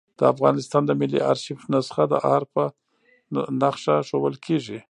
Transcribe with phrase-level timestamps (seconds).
[0.19, 2.63] د افغانستان د ملي آرشیف نسخه د آر په
[3.61, 4.77] نخښه ښوول کېږي.